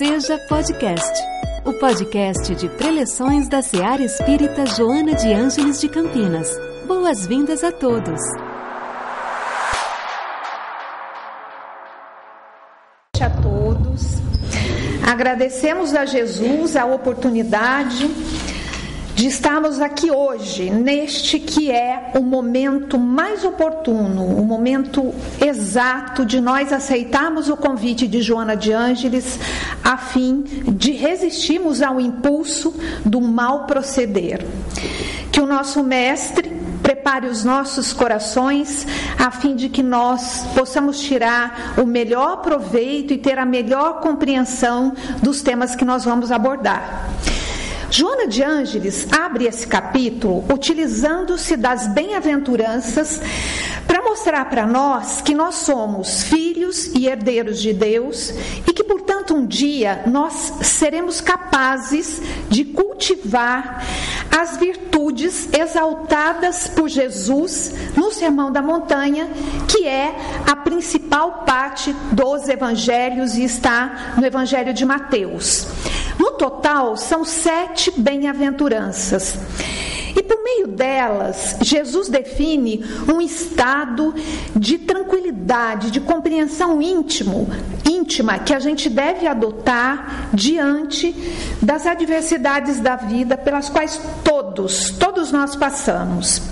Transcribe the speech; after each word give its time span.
Seja 0.00 0.38
Podcast, 0.48 1.22
o 1.62 1.74
podcast 1.74 2.54
de 2.54 2.70
preleções 2.70 3.50
da 3.50 3.60
Seara 3.60 4.02
Espírita 4.02 4.64
Joana 4.64 5.14
de 5.14 5.30
Ângeles 5.30 5.78
de 5.78 5.90
Campinas. 5.90 6.48
Boas-vindas 6.86 7.62
a 7.62 7.70
todos. 7.70 8.18
A 13.20 13.28
todos. 13.42 14.14
Agradecemos 15.06 15.94
a 15.94 16.06
Jesus 16.06 16.76
a 16.76 16.86
oportunidade 16.86 18.08
de 19.14 19.26
estarmos 19.26 19.80
aqui 19.80 20.10
hoje, 20.10 20.70
neste 20.70 21.38
que 21.38 21.70
é 21.70 22.12
o 22.14 22.22
momento 22.22 22.98
mais 22.98 23.44
oportuno, 23.44 24.24
o 24.24 24.44
momento 24.44 25.14
exato 25.44 26.24
de 26.24 26.40
nós 26.40 26.72
aceitarmos 26.72 27.48
o 27.48 27.56
convite 27.56 28.06
de 28.06 28.22
Joana 28.22 28.56
de 28.56 28.72
Ângeles 28.72 29.38
a 29.84 29.96
fim 29.96 30.42
de 30.68 30.92
resistirmos 30.92 31.82
ao 31.82 32.00
impulso 32.00 32.74
do 33.04 33.20
mal 33.20 33.64
proceder. 33.66 34.44
Que 35.30 35.40
o 35.40 35.46
nosso 35.46 35.82
mestre 35.82 36.60
prepare 36.82 37.26
os 37.26 37.44
nossos 37.44 37.92
corações 37.92 38.86
a 39.18 39.30
fim 39.30 39.54
de 39.54 39.68
que 39.68 39.82
nós 39.82 40.44
possamos 40.54 41.00
tirar 41.00 41.74
o 41.76 41.86
melhor 41.86 42.38
proveito 42.38 43.12
e 43.12 43.18
ter 43.18 43.38
a 43.38 43.44
melhor 43.44 44.00
compreensão 44.00 44.92
dos 45.22 45.42
temas 45.42 45.74
que 45.74 45.84
nós 45.84 46.04
vamos 46.04 46.32
abordar. 46.32 47.08
Joana 47.90 48.28
de 48.28 48.40
Ângeles 48.40 49.08
abre 49.10 49.46
esse 49.46 49.66
capítulo 49.66 50.44
utilizando-se 50.52 51.56
das 51.56 51.88
bem-aventuranças 51.88 53.20
para 53.84 54.00
mostrar 54.00 54.44
para 54.48 54.64
nós 54.64 55.20
que 55.20 55.34
nós 55.34 55.56
somos 55.56 56.22
filhos 56.22 56.86
e 56.94 57.08
herdeiros 57.08 57.60
de 57.60 57.72
Deus 57.72 58.30
e 58.64 58.72
que, 58.72 58.84
portanto, 58.84 59.34
um 59.34 59.44
dia 59.44 60.04
nós 60.06 60.52
seremos 60.62 61.20
capazes 61.20 62.22
de 62.48 62.64
cultivar 62.64 63.84
as 64.30 64.56
virtudes 64.56 65.48
exaltadas 65.52 66.68
por 66.68 66.88
Jesus 66.88 67.74
no 67.96 68.12
Sermão 68.12 68.52
da 68.52 68.62
Montanha, 68.62 69.28
que 69.66 69.84
é 69.84 70.14
a 70.46 70.54
principal 70.54 71.42
parte 71.44 71.92
dos 72.12 72.48
evangelhos 72.48 73.34
e 73.34 73.42
está 73.42 74.14
no 74.16 74.24
Evangelho 74.24 74.72
de 74.72 74.84
Mateus. 74.84 75.66
No 76.20 76.32
total, 76.32 76.98
são 76.98 77.24
sete 77.24 77.90
bem-aventuranças. 77.98 79.38
E 80.14 80.22
por 80.22 80.44
meio 80.44 80.66
delas, 80.66 81.56
Jesus 81.62 82.10
define 82.10 82.84
um 83.10 83.22
estado 83.22 84.14
de 84.54 84.76
tranquilidade, 84.76 85.90
de 85.90 85.98
compreensão 85.98 86.82
íntimo, 86.82 87.48
íntima 87.88 88.38
que 88.38 88.52
a 88.52 88.60
gente 88.60 88.90
deve 88.90 89.26
adotar 89.26 90.28
diante 90.34 91.14
das 91.62 91.86
adversidades 91.86 92.80
da 92.80 92.96
vida 92.96 93.38
pelas 93.38 93.70
quais 93.70 93.98
todos, 94.22 94.90
todos 94.90 95.32
nós 95.32 95.56
passamos. 95.56 96.42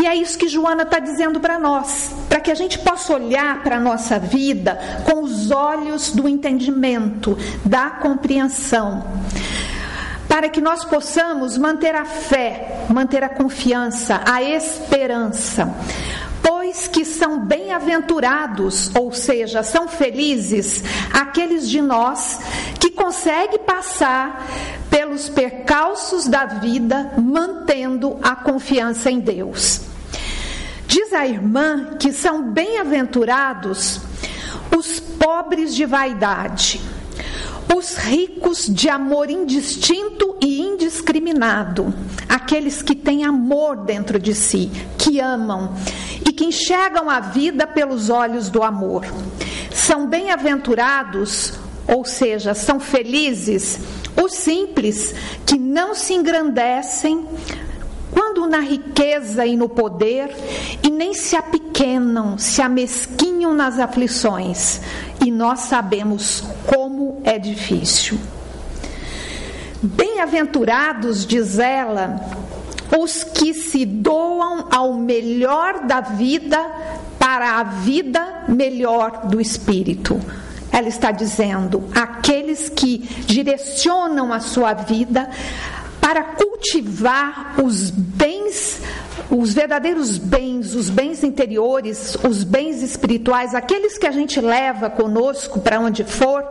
E 0.00 0.06
é 0.06 0.14
isso 0.14 0.38
que 0.38 0.48
Joana 0.48 0.82
está 0.82 0.98
dizendo 0.98 1.40
para 1.40 1.58
nós, 1.58 2.14
para 2.28 2.40
que 2.40 2.50
a 2.50 2.54
gente 2.54 2.78
possa 2.78 3.14
olhar 3.14 3.62
para 3.62 3.76
a 3.76 3.80
nossa 3.80 4.18
vida 4.18 4.78
com 5.04 5.22
os 5.22 5.50
olhos 5.50 6.12
do 6.12 6.28
entendimento, 6.28 7.36
da 7.64 7.90
compreensão 7.90 9.04
para 10.32 10.48
que 10.48 10.62
nós 10.62 10.82
possamos 10.82 11.58
manter 11.58 11.94
a 11.94 12.06
fé, 12.06 12.86
manter 12.88 13.22
a 13.22 13.28
confiança, 13.28 14.22
a 14.24 14.42
esperança. 14.42 15.68
Pois 16.42 16.88
que 16.88 17.04
são 17.04 17.38
bem-aventurados, 17.38 18.90
ou 18.94 19.12
seja, 19.12 19.62
são 19.62 19.86
felizes 19.86 20.82
aqueles 21.12 21.68
de 21.68 21.82
nós 21.82 22.40
que 22.80 22.88
conseguem 22.88 23.58
passar 23.58 24.46
pelos 24.88 25.28
percalços 25.28 26.26
da 26.26 26.46
vida 26.46 27.12
mantendo 27.18 28.18
a 28.22 28.34
confiança 28.34 29.10
em 29.10 29.20
Deus. 29.20 29.91
Diz 30.86 31.12
a 31.12 31.26
irmã 31.26 31.96
que 31.98 32.12
são 32.12 32.50
bem-aventurados 32.50 34.00
os 34.76 35.00
pobres 35.00 35.74
de 35.74 35.84
vaidade 35.84 36.80
os 37.74 37.96
ricos 37.96 38.66
de 38.66 38.88
amor 38.88 39.30
indistinto 39.30 40.36
e 40.40 40.60
indiscriminado, 40.60 41.92
aqueles 42.28 42.82
que 42.82 42.94
têm 42.94 43.24
amor 43.24 43.76
dentro 43.76 44.18
de 44.18 44.34
si, 44.34 44.70
que 44.98 45.18
amam 45.18 45.74
e 46.26 46.32
que 46.32 46.44
enxergam 46.44 47.08
a 47.08 47.20
vida 47.20 47.66
pelos 47.66 48.10
olhos 48.10 48.48
do 48.50 48.62
amor. 48.62 49.06
São 49.72 50.06
bem-aventurados, 50.06 51.54
ou 51.88 52.04
seja, 52.04 52.54
são 52.54 52.78
felizes, 52.78 53.80
os 54.22 54.34
simples 54.34 55.14
que 55.46 55.58
não 55.58 55.94
se 55.94 56.14
engrandecem 56.14 57.26
quando 58.12 58.46
na 58.46 58.60
riqueza 58.60 59.44
e 59.46 59.56
no 59.56 59.68
poder, 59.68 60.30
e 60.82 60.90
nem 60.90 61.14
se 61.14 61.34
apequenam, 61.34 62.36
se 62.38 62.60
amesquinham 62.60 63.54
nas 63.54 63.78
aflições, 63.78 64.80
e 65.24 65.30
nós 65.30 65.60
sabemos 65.60 66.44
como 66.66 67.20
é 67.24 67.38
difícil. 67.38 68.18
Bem-aventurados, 69.82 71.26
diz 71.26 71.58
ela, 71.58 72.20
os 72.96 73.24
que 73.24 73.54
se 73.54 73.84
doam 73.86 74.68
ao 74.70 74.94
melhor 74.94 75.86
da 75.86 76.00
vida 76.00 76.58
para 77.18 77.58
a 77.58 77.62
vida 77.62 78.44
melhor 78.48 79.26
do 79.26 79.40
espírito. 79.40 80.20
Ela 80.70 80.88
está 80.88 81.10
dizendo: 81.10 81.84
aqueles 81.94 82.68
que 82.68 82.98
direcionam 83.26 84.32
a 84.32 84.40
sua 84.40 84.72
vida 84.74 85.28
para 86.02 86.24
cultivar 86.24 87.54
os 87.62 87.88
bens, 87.88 88.80
os 89.30 89.54
verdadeiros 89.54 90.18
bens, 90.18 90.74
os 90.74 90.90
bens 90.90 91.22
interiores, 91.22 92.16
os 92.28 92.42
bens 92.42 92.82
espirituais, 92.82 93.54
aqueles 93.54 93.96
que 93.96 94.06
a 94.08 94.10
gente 94.10 94.40
leva 94.40 94.90
conosco 94.90 95.60
para 95.60 95.78
onde 95.78 96.02
for, 96.02 96.44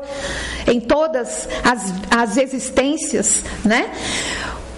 em 0.65 0.79
todas 0.79 1.49
as, 1.65 1.93
as 2.09 2.37
existências, 2.37 3.43
né? 3.65 3.91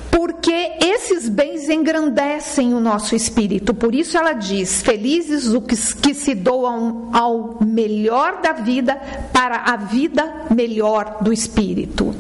porque 0.10 0.72
esses 0.80 1.30
bens 1.30 1.70
engrandecem 1.70 2.74
o 2.74 2.80
nosso 2.80 3.16
espírito. 3.16 3.74
Por 3.74 3.94
isso 3.94 4.18
ela 4.18 4.34
diz: 4.34 4.82
felizes 4.82 5.48
os 5.48 5.94
que 5.94 6.14
se 6.14 6.34
doam 6.34 7.10
ao 7.14 7.58
melhor 7.64 8.42
da 8.42 8.54
vida 8.54 8.96
para 9.32 9.58
a 9.58 9.76
vida 9.76 10.46
melhor 10.50 11.18
do 11.22 11.32
espírito. 11.32 12.16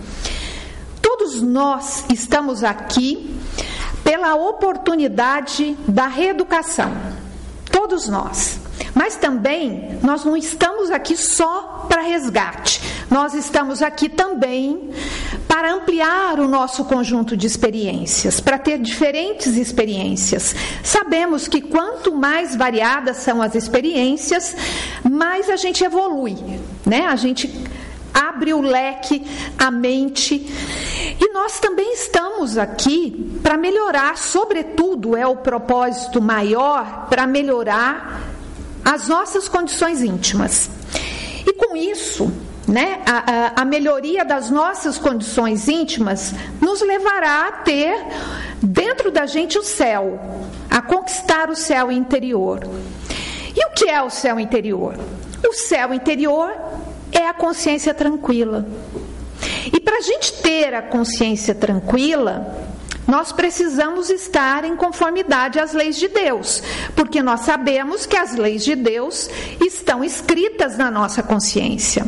Todos 1.33 1.41
nós 1.41 2.05
estamos 2.13 2.63
aqui 2.63 3.35
pela 4.03 4.35
oportunidade 4.35 5.75
da 5.87 6.05
reeducação. 6.05 6.93
Todos 7.71 8.07
nós. 8.07 8.59
Mas 8.93 9.15
também 9.15 9.97
nós 10.03 10.23
não 10.23 10.37
estamos 10.37 10.91
aqui 10.91 11.17
só 11.17 11.87
para 11.89 12.03
resgate. 12.03 12.83
Nós 13.09 13.33
estamos 13.33 13.81
aqui 13.81 14.09
também 14.09 14.91
para 15.47 15.73
ampliar 15.73 16.39
o 16.39 16.47
nosso 16.47 16.85
conjunto 16.85 17.35
de 17.35 17.47
experiências, 17.47 18.39
para 18.39 18.59
ter 18.59 18.77
diferentes 18.77 19.57
experiências. 19.57 20.55
Sabemos 20.83 21.47
que 21.47 21.61
quanto 21.61 22.13
mais 22.13 22.55
variadas 22.55 23.17
são 23.17 23.41
as 23.41 23.55
experiências, 23.55 24.55
mais 25.03 25.49
a 25.49 25.55
gente 25.55 25.83
evolui, 25.83 26.37
né? 26.85 27.07
A 27.07 27.15
gente 27.15 27.47
abre 28.13 28.53
o 28.53 28.61
leque, 28.61 29.25
a 29.57 29.71
mente. 29.71 30.35
E 31.19 31.33
nós 31.33 31.59
também 31.59 31.93
estamos 31.93 32.57
aqui 32.57 33.39
para 33.41 33.57
melhorar, 33.57 34.17
sobretudo, 34.17 35.15
é 35.17 35.25
o 35.25 35.37
propósito 35.37 36.21
maior, 36.21 37.07
para 37.09 37.25
melhorar 37.25 38.21
as 38.85 39.07
nossas 39.07 39.47
condições 39.47 40.01
íntimas. 40.01 40.69
E 41.45 41.53
com 41.53 41.75
isso, 41.75 42.31
né, 42.67 43.01
a, 43.05 43.17
a, 43.17 43.61
a, 43.61 43.65
melhoria 43.65 44.23
das 44.23 44.49
nossas 44.49 44.97
condições 44.97 45.67
íntimas 45.67 46.33
nos 46.61 46.81
levará 46.81 47.47
a 47.47 47.51
ter 47.51 47.95
dentro 48.61 49.11
da 49.11 49.25
gente 49.25 49.57
o 49.57 49.63
céu, 49.63 50.19
a 50.69 50.81
conquistar 50.81 51.49
o 51.49 51.55
céu 51.55 51.91
interior. 51.91 52.61
E 53.55 53.65
o 53.65 53.71
que 53.71 53.89
é 53.89 54.01
o 54.01 54.09
céu 54.09 54.39
interior? 54.39 54.95
O 55.45 55.53
céu 55.53 55.93
interior 55.93 56.51
é 57.13 57.27
a 57.27 57.33
consciência 57.33 57.93
tranquila. 57.93 58.67
E 59.71 59.79
para 59.79 59.97
a 59.97 60.01
gente 60.01 60.33
ter 60.41 60.73
a 60.73 60.81
consciência 60.81 61.53
tranquila, 61.53 62.63
nós 63.07 63.31
precisamos 63.31 64.09
estar 64.09 64.63
em 64.63 64.75
conformidade 64.75 65.59
às 65.59 65.73
leis 65.73 65.97
de 65.97 66.07
Deus, 66.07 66.63
porque 66.95 67.21
nós 67.21 67.41
sabemos 67.41 68.05
que 68.05 68.15
as 68.15 68.35
leis 68.35 68.63
de 68.63 68.75
Deus 68.75 69.29
estão 69.61 70.03
escritas 70.03 70.77
na 70.77 70.89
nossa 70.89 71.21
consciência. 71.21 72.05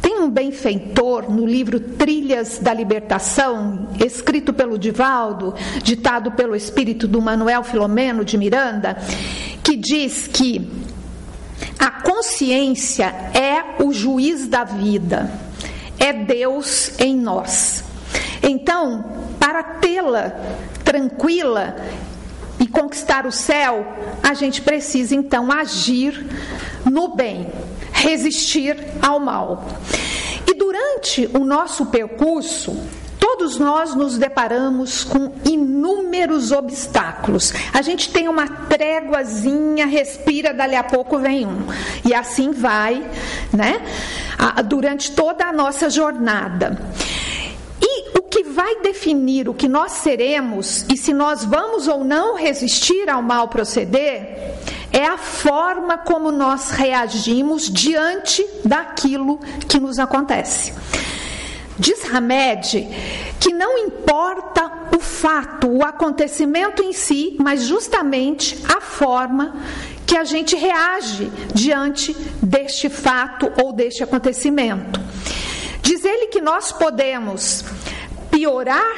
Tem 0.00 0.20
um 0.20 0.30
benfeitor 0.30 1.30
no 1.30 1.44
livro 1.44 1.80
Trilhas 1.80 2.58
da 2.58 2.72
Libertação, 2.72 3.88
escrito 4.04 4.52
pelo 4.52 4.78
Divaldo, 4.78 5.54
ditado 5.82 6.32
pelo 6.32 6.54
espírito 6.54 7.06
do 7.06 7.20
Manuel 7.20 7.62
Filomeno 7.62 8.24
de 8.24 8.38
Miranda, 8.38 8.96
que 9.62 9.76
diz 9.76 10.28
que 10.28 10.85
a 11.78 11.90
consciência 11.90 13.06
é 13.34 13.82
o 13.82 13.92
juiz 13.92 14.46
da 14.46 14.64
vida. 14.64 15.30
é 15.98 16.12
Deus 16.12 16.92
em 16.98 17.16
nós. 17.16 17.82
Então, 18.42 19.04
para 19.40 19.62
tê-la 19.62 20.34
tranquila 20.84 21.76
e 22.60 22.66
conquistar 22.66 23.26
o 23.26 23.32
céu, 23.32 23.84
a 24.22 24.34
gente 24.34 24.60
precisa 24.60 25.14
então 25.14 25.50
agir 25.50 26.26
no 26.84 27.14
bem, 27.14 27.48
resistir 27.92 28.76
ao 29.02 29.18
mal. 29.18 29.66
E 30.46 30.54
durante 30.54 31.28
o 31.34 31.44
nosso 31.44 31.86
percurso, 31.86 32.76
Todos 33.28 33.58
nós 33.58 33.92
nos 33.92 34.16
deparamos 34.16 35.02
com 35.02 35.32
inúmeros 35.44 36.52
obstáculos. 36.52 37.52
A 37.74 37.82
gente 37.82 38.08
tem 38.12 38.28
uma 38.28 38.46
tréguazinha, 38.46 39.84
respira, 39.84 40.54
dali 40.54 40.76
a 40.76 40.84
pouco 40.84 41.18
vem 41.18 41.44
um. 41.44 41.66
E 42.04 42.14
assim 42.14 42.52
vai, 42.52 43.04
né? 43.52 43.82
Durante 44.66 45.10
toda 45.10 45.44
a 45.44 45.52
nossa 45.52 45.90
jornada. 45.90 46.80
E 47.82 48.16
o 48.16 48.22
que 48.22 48.44
vai 48.44 48.80
definir 48.80 49.48
o 49.48 49.54
que 49.54 49.66
nós 49.66 49.90
seremos 49.90 50.86
e 50.88 50.96
se 50.96 51.12
nós 51.12 51.44
vamos 51.44 51.88
ou 51.88 52.04
não 52.04 52.36
resistir 52.36 53.10
ao 53.10 53.22
mal 53.22 53.48
proceder 53.48 54.54
é 54.92 55.04
a 55.04 55.18
forma 55.18 55.98
como 55.98 56.30
nós 56.30 56.70
reagimos 56.70 57.68
diante 57.68 58.46
daquilo 58.64 59.38
que 59.68 59.80
nos 59.80 59.98
acontece. 59.98 60.72
Diz 61.78 62.04
Hamed 62.12 62.88
que 63.38 63.52
não 63.52 63.76
importa 63.78 64.70
o 64.96 64.98
fato, 64.98 65.68
o 65.68 65.84
acontecimento 65.84 66.82
em 66.82 66.92
si, 66.92 67.36
mas 67.38 67.64
justamente 67.64 68.58
a 68.66 68.80
forma 68.80 69.56
que 70.06 70.16
a 70.16 70.24
gente 70.24 70.56
reage 70.56 71.30
diante 71.52 72.16
deste 72.42 72.88
fato 72.88 73.52
ou 73.62 73.72
deste 73.72 74.02
acontecimento. 74.02 75.00
Diz 75.82 76.04
ele 76.04 76.28
que 76.28 76.40
nós 76.40 76.72
podemos 76.72 77.64
piorar 78.30 78.94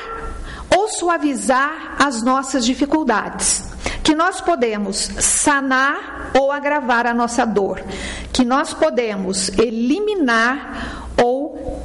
ou 0.77 0.89
suavizar 0.89 1.97
as 1.99 2.23
nossas 2.23 2.65
dificuldades, 2.65 3.65
que 4.05 4.15
nós 4.15 4.41
podemos 4.41 4.97
sanar 5.19 6.31
ou 6.39 6.53
agravar 6.53 7.07
a 7.07 7.15
nossa 7.15 7.45
dor, 7.45 7.83
que 8.33 8.45
nós 8.45 8.73
podemos 8.75 9.49
eliminar 9.59 11.13
ou 11.23 11.83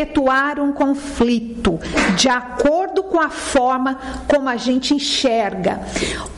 perpetuar 0.00 0.58
um 0.58 0.72
conflito 0.72 1.78
de 2.16 2.28
acordo 2.28 3.02
com 3.02 3.20
a 3.20 3.28
forma 3.28 3.98
como 4.26 4.48
a 4.48 4.56
gente 4.56 4.94
enxerga, 4.94 5.80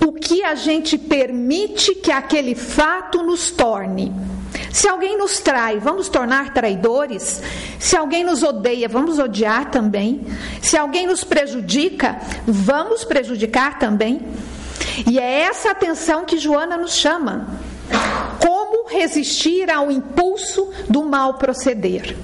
o 0.04 0.12
que 0.12 0.42
a 0.42 0.54
gente 0.54 0.98
permite 0.98 1.94
que 1.94 2.10
aquele 2.10 2.54
fato 2.54 3.22
nos 3.22 3.50
torne. 3.50 4.12
Se 4.70 4.88
alguém 4.88 5.16
nos 5.16 5.38
trai, 5.38 5.78
vamos 5.78 6.08
tornar 6.08 6.52
traidores? 6.52 7.40
Se 7.78 7.96
alguém 7.96 8.24
nos 8.24 8.42
odeia, 8.42 8.88
vamos 8.88 9.18
odiar 9.18 9.70
também? 9.70 10.26
Se 10.60 10.76
alguém 10.76 11.06
nos 11.06 11.24
prejudica, 11.24 12.20
vamos 12.46 13.04
prejudicar 13.04 13.78
também? 13.78 14.20
E 15.08 15.18
é 15.18 15.40
essa 15.42 15.70
atenção 15.70 16.24
que 16.24 16.38
Joana 16.38 16.76
nos 16.76 16.94
chama. 16.94 17.48
Como 18.40 18.88
resistir 18.88 19.70
ao 19.70 19.90
impulso 19.90 20.70
do 20.88 21.04
mal 21.04 21.34
proceder? 21.34 22.16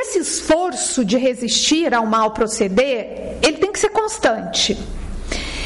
Esse 0.00 0.20
esforço 0.20 1.04
de 1.04 1.16
resistir 1.16 1.92
ao 1.92 2.06
mal 2.06 2.30
proceder, 2.30 3.36
ele 3.42 3.56
tem 3.56 3.72
que 3.72 3.80
ser 3.80 3.88
constante. 3.88 4.78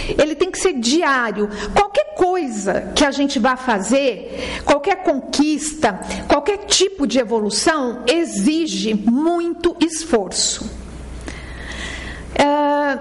Ele 0.08 0.34
tem 0.34 0.50
que 0.50 0.58
ser 0.58 0.72
diário. 0.72 1.50
Qualquer 1.74 2.14
coisa 2.14 2.92
que 2.94 3.04
a 3.04 3.10
gente 3.10 3.38
vá 3.38 3.56
fazer, 3.56 4.62
qualquer 4.64 5.02
conquista, 5.02 6.00
qualquer 6.26 6.64
tipo 6.64 7.06
de 7.06 7.18
evolução 7.18 8.04
exige 8.06 8.94
muito 8.94 9.76
esforço. 9.78 10.64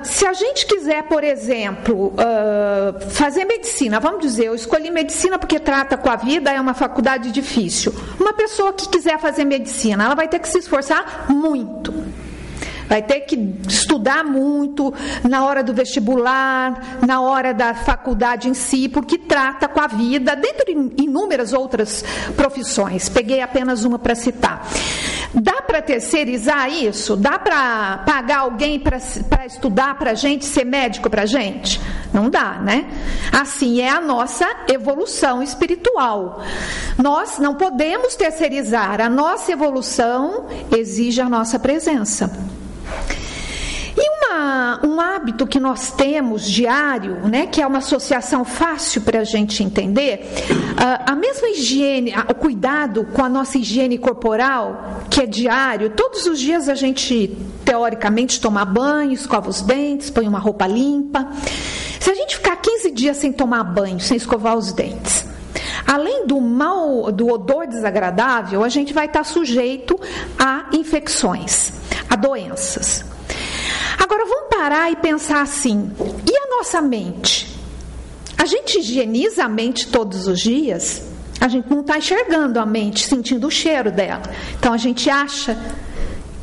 Se 0.03 0.25
a 0.25 0.33
gente 0.33 0.65
quiser, 0.65 1.03
por 1.03 1.23
exemplo, 1.23 2.13
uh, 2.13 3.09
fazer 3.09 3.45
medicina, 3.45 3.99
vamos 3.99 4.21
dizer, 4.21 4.45
eu 4.45 4.55
escolhi 4.55 4.89
medicina 4.89 5.37
porque 5.37 5.59
trata 5.59 5.97
com 5.97 6.09
a 6.09 6.15
vida, 6.15 6.51
é 6.51 6.59
uma 6.59 6.73
faculdade 6.73 7.31
difícil. 7.31 7.93
Uma 8.19 8.33
pessoa 8.33 8.73
que 8.73 8.87
quiser 8.89 9.19
fazer 9.19 9.45
medicina, 9.45 10.05
ela 10.05 10.15
vai 10.15 10.27
ter 10.27 10.39
que 10.39 10.47
se 10.47 10.59
esforçar 10.59 11.25
muito. 11.29 11.93
Vai 12.91 13.01
ter 13.01 13.21
que 13.21 13.37
estudar 13.69 14.21
muito 14.21 14.93
na 15.23 15.45
hora 15.45 15.63
do 15.63 15.73
vestibular, 15.73 16.99
na 17.07 17.21
hora 17.21 17.53
da 17.53 17.73
faculdade 17.73 18.49
em 18.49 18.53
si, 18.53 18.89
porque 18.89 19.17
trata 19.17 19.65
com 19.69 19.79
a 19.79 19.87
vida, 19.87 20.35
dentro 20.35 20.65
de 20.65 21.01
inúmeras 21.01 21.53
outras 21.53 22.03
profissões. 22.35 23.07
Peguei 23.07 23.39
apenas 23.39 23.85
uma 23.85 23.97
para 23.97 24.13
citar. 24.13 24.67
Dá 25.33 25.61
para 25.61 25.81
terceirizar 25.81 26.69
isso? 26.71 27.15
Dá 27.15 27.39
para 27.39 27.99
pagar 27.99 28.39
alguém 28.39 28.79
para 28.79 28.97
estudar 29.45 29.97
para 29.97 30.11
a 30.11 30.13
gente, 30.13 30.45
ser 30.45 30.65
médico 30.65 31.09
para 31.09 31.21
a 31.23 31.25
gente? 31.25 31.79
Não 32.13 32.29
dá, 32.29 32.59
né? 32.59 32.85
Assim 33.31 33.79
é 33.79 33.89
a 33.89 34.01
nossa 34.01 34.45
evolução 34.67 35.41
espiritual. 35.41 36.41
Nós 36.97 37.39
não 37.39 37.55
podemos 37.55 38.15
terceirizar. 38.15 38.99
A 38.99 39.09
nossa 39.09 39.51
evolução 39.51 40.47
exige 40.75 41.21
a 41.21 41.29
nossa 41.29 41.57
presença. 41.57 42.29
Um 44.83 44.99
hábito 44.99 45.45
que 45.47 45.59
nós 45.59 45.91
temos 45.91 46.49
diário, 46.49 47.27
né, 47.27 47.47
que 47.47 47.61
é 47.61 47.67
uma 47.67 47.79
associação 47.79 48.43
fácil 48.43 49.01
para 49.01 49.19
a 49.19 49.23
gente 49.23 49.63
entender, 49.63 50.27
a 51.05 51.15
mesma 51.15 51.49
higiene, 51.49 52.13
o 52.29 52.33
cuidado 52.33 53.05
com 53.13 53.23
a 53.23 53.29
nossa 53.29 53.57
higiene 53.57 53.97
corporal, 53.97 55.01
que 55.09 55.21
é 55.21 55.25
diário, 55.25 55.89
todos 55.91 56.25
os 56.25 56.39
dias 56.39 56.69
a 56.69 56.75
gente, 56.75 57.37
teoricamente, 57.63 58.39
toma 58.39 58.65
banho, 58.65 59.13
escova 59.13 59.49
os 59.49 59.61
dentes, 59.61 60.09
põe 60.09 60.27
uma 60.27 60.39
roupa 60.39 60.67
limpa. 60.67 61.27
Se 61.99 62.09
a 62.09 62.15
gente 62.15 62.37
ficar 62.37 62.55
15 62.55 62.91
dias 62.91 63.17
sem 63.17 63.31
tomar 63.31 63.63
banho, 63.63 63.99
sem 63.99 64.17
escovar 64.17 64.57
os 64.57 64.73
dentes, 64.73 65.25
Além 65.85 66.25
do 66.25 66.39
mal, 66.39 67.11
do 67.11 67.27
odor 67.27 67.67
desagradável, 67.67 68.63
a 68.63 68.69
gente 68.69 68.93
vai 68.93 69.07
estar 69.07 69.23
sujeito 69.23 69.99
a 70.39 70.67
infecções, 70.71 71.73
a 72.09 72.15
doenças. 72.15 73.03
Agora 73.99 74.25
vamos 74.25 74.40
parar 74.61 74.91
e 74.91 74.95
pensar 74.95 75.41
assim: 75.41 75.91
e 75.99 76.37
a 76.37 76.57
nossa 76.57 76.79
mente? 76.81 77.47
A 78.37 78.45
gente 78.45 78.77
higieniza 78.77 79.45
a 79.45 79.49
mente 79.49 79.87
todos 79.87 80.27
os 80.27 80.39
dias? 80.39 81.01
A 81.39 81.47
gente 81.47 81.67
não 81.67 81.81
está 81.81 81.97
enxergando 81.97 82.59
a 82.59 82.65
mente, 82.65 83.07
sentindo 83.07 83.47
o 83.47 83.51
cheiro 83.51 83.91
dela. 83.91 84.21
Então 84.59 84.71
a 84.71 84.77
gente 84.77 85.09
acha 85.09 85.57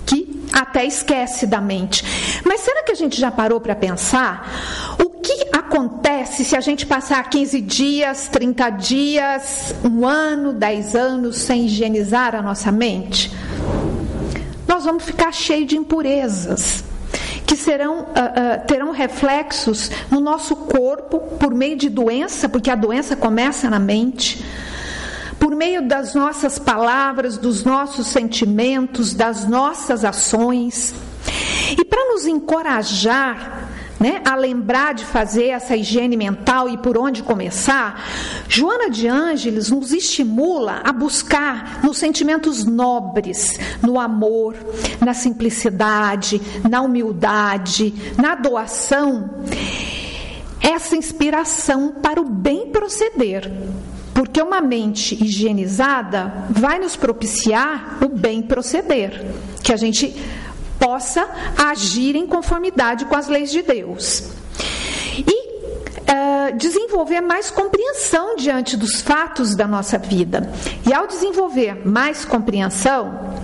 que 0.04 0.42
até 0.52 0.84
esquece 0.84 1.46
da 1.46 1.60
mente. 1.60 2.04
Mas 2.44 2.62
será 2.62 2.82
que 2.82 2.90
a 2.90 2.96
gente 2.96 3.20
já 3.20 3.30
parou 3.30 3.60
para 3.60 3.76
pensar 3.76 4.96
o 4.98 5.10
que 5.10 5.46
acontece 5.52 6.44
se 6.44 6.56
a 6.56 6.60
gente 6.60 6.86
passar 6.86 7.22
15 7.30 7.60
dias, 7.60 8.28
30 8.28 8.70
dias, 8.70 9.74
um 9.84 10.04
ano, 10.04 10.52
10 10.52 10.96
anos 10.96 11.38
sem 11.38 11.66
higienizar 11.66 12.34
a 12.34 12.42
nossa 12.42 12.72
mente? 12.72 13.30
Nós 14.66 14.84
vamos 14.84 15.04
ficar 15.04 15.32
cheios 15.32 15.68
de 15.68 15.76
impurezas 15.76 16.87
que 17.48 17.56
serão, 17.56 18.00
uh, 18.00 18.02
uh, 18.02 18.66
terão 18.66 18.90
reflexos 18.90 19.90
no 20.10 20.20
nosso 20.20 20.54
corpo 20.54 21.18
por 21.38 21.54
meio 21.54 21.76
de 21.76 21.88
doença, 21.88 22.46
porque 22.46 22.70
a 22.70 22.74
doença 22.74 23.16
começa 23.16 23.70
na 23.70 23.78
mente, 23.78 24.44
por 25.40 25.56
meio 25.56 25.88
das 25.88 26.14
nossas 26.14 26.58
palavras, 26.58 27.38
dos 27.38 27.64
nossos 27.64 28.08
sentimentos, 28.08 29.14
das 29.14 29.48
nossas 29.48 30.04
ações. 30.04 30.94
E 31.78 31.82
para 31.86 32.12
nos 32.12 32.26
encorajar 32.26 33.67
né, 33.98 34.20
a 34.24 34.34
lembrar 34.34 34.94
de 34.94 35.04
fazer 35.04 35.48
essa 35.48 35.76
higiene 35.76 36.16
mental 36.16 36.68
e 36.68 36.78
por 36.78 36.96
onde 36.96 37.22
começar, 37.22 38.04
Joana 38.48 38.90
de 38.90 39.08
Ângeles 39.08 39.70
nos 39.70 39.92
estimula 39.92 40.80
a 40.84 40.92
buscar 40.92 41.80
nos 41.82 41.98
sentimentos 41.98 42.64
nobres, 42.64 43.58
no 43.82 43.98
amor, 43.98 44.54
na 45.00 45.14
simplicidade, 45.14 46.40
na 46.68 46.80
humildade, 46.80 47.94
na 48.16 48.34
doação, 48.34 49.30
essa 50.60 50.96
inspiração 50.96 51.92
para 52.02 52.20
o 52.20 52.28
bem 52.28 52.68
proceder. 52.68 53.50
Porque 54.14 54.42
uma 54.42 54.60
mente 54.60 55.14
higienizada 55.14 56.46
vai 56.50 56.80
nos 56.80 56.96
propiciar 56.96 57.98
o 58.02 58.08
bem 58.08 58.42
proceder, 58.42 59.24
que 59.62 59.72
a 59.72 59.76
gente 59.76 60.12
possa 60.78 61.28
agir 61.56 62.16
em 62.16 62.26
conformidade 62.26 63.04
com 63.04 63.16
as 63.16 63.28
leis 63.28 63.50
de 63.50 63.62
Deus. 63.62 64.24
E 65.18 65.48
uh, 66.08 66.56
desenvolver 66.56 67.20
mais 67.20 67.50
compreensão 67.50 68.36
diante 68.36 68.76
dos 68.76 69.00
fatos 69.00 69.54
da 69.54 69.66
nossa 69.66 69.98
vida. 69.98 70.50
E 70.86 70.92
ao 70.92 71.06
desenvolver 71.06 71.86
mais 71.86 72.24
compreensão, 72.24 73.36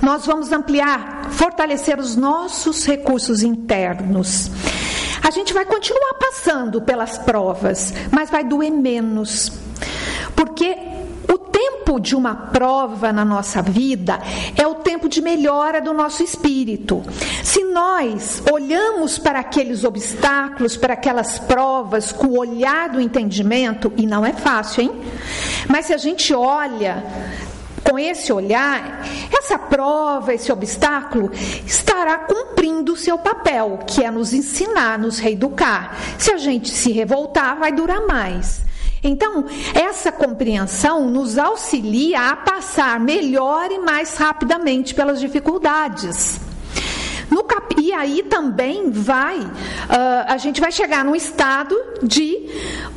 nós 0.00 0.26
vamos 0.26 0.52
ampliar, 0.52 1.30
fortalecer 1.30 1.98
os 1.98 2.16
nossos 2.16 2.84
recursos 2.84 3.42
internos. 3.42 4.50
A 5.22 5.30
gente 5.30 5.54
vai 5.54 5.64
continuar 5.64 6.14
passando 6.14 6.82
pelas 6.82 7.16
provas, 7.18 7.94
mas 8.10 8.28
vai 8.28 8.42
doer 8.42 8.70
menos. 8.70 9.52
Porque 10.34 10.76
tempo 11.92 12.00
de 12.00 12.16
uma 12.16 12.34
prova 12.34 13.12
na 13.12 13.24
nossa 13.24 13.60
vida 13.60 14.18
é 14.56 14.66
o 14.66 14.76
tempo 14.76 14.91
de 15.12 15.20
melhora 15.20 15.78
do 15.78 15.92
nosso 15.92 16.22
espírito. 16.22 17.02
Se 17.44 17.62
nós 17.64 18.42
olhamos 18.50 19.18
para 19.18 19.40
aqueles 19.40 19.84
obstáculos, 19.84 20.74
para 20.74 20.94
aquelas 20.94 21.38
provas 21.38 22.10
com 22.10 22.28
o 22.28 22.38
olhar 22.38 22.88
do 22.88 23.00
entendimento, 23.00 23.92
e 23.96 24.06
não 24.06 24.24
é 24.24 24.32
fácil, 24.32 24.84
hein? 24.84 24.92
Mas 25.68 25.86
se 25.86 25.92
a 25.92 25.98
gente 25.98 26.32
olha 26.32 27.04
com 27.84 27.98
esse 27.98 28.32
olhar, 28.32 29.02
essa 29.36 29.58
prova, 29.58 30.32
esse 30.32 30.50
obstáculo, 30.50 31.30
estará 31.66 32.16
cumprindo 32.16 32.94
o 32.94 32.96
seu 32.96 33.18
papel, 33.18 33.80
que 33.86 34.02
é 34.02 34.10
nos 34.10 34.32
ensinar, 34.32 34.98
nos 34.98 35.18
reeducar. 35.18 35.94
Se 36.16 36.32
a 36.32 36.38
gente 36.38 36.70
se 36.70 36.90
revoltar, 36.90 37.58
vai 37.58 37.70
durar 37.70 38.06
mais. 38.06 38.62
Então, 39.02 39.44
essa 39.74 40.12
compreensão 40.12 41.10
nos 41.10 41.36
auxilia 41.36 42.30
a 42.30 42.36
passar 42.36 43.00
melhor 43.00 43.70
e 43.72 43.78
mais 43.78 44.16
rapidamente 44.16 44.94
pelas 44.94 45.18
dificuldades. 45.18 46.40
Cap... 47.52 47.74
E 47.80 47.92
aí 47.92 48.22
também 48.22 48.90
vai, 48.90 49.38
uh, 49.40 49.50
a 50.26 50.36
gente 50.36 50.60
vai 50.60 50.70
chegar 50.70 51.04
num 51.04 51.16
estado 51.16 51.76
de 52.02 52.48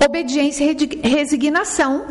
obediência 0.03 0.63
e 0.63 1.07
resignação, 1.07 2.05